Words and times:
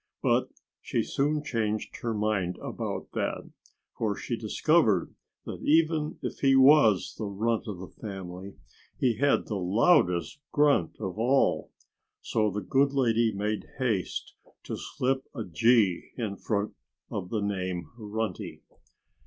But 0.23 0.49
she 0.81 1.03
soon 1.03 1.43
changed 1.43 1.97
her 1.97 2.15
mind 2.15 2.57
about 2.59 3.11
that; 3.11 3.47
for 3.95 4.15
she 4.15 4.35
discovered 4.35 5.13
that 5.45 5.61
even 5.61 6.17
if 6.23 6.39
he 6.39 6.55
was 6.55 7.13
the 7.19 7.27
runt 7.27 7.67
of 7.67 7.77
the 7.77 7.87
family, 7.87 8.55
he 8.97 9.17
had 9.17 9.45
the 9.45 9.57
loudest 9.59 10.39
grunt 10.51 10.95
of 10.99 11.19
all. 11.19 11.69
So 12.19 12.49
the 12.49 12.61
good 12.61 12.93
lady 12.93 13.31
made 13.31 13.67
haste 13.77 14.33
to 14.63 14.75
slip 14.75 15.27
a 15.35 15.43
G 15.43 16.09
in 16.17 16.35
front 16.35 16.73
of 17.11 17.29
the 17.29 17.41
name 17.43 17.91
"Runty." 17.95 18.63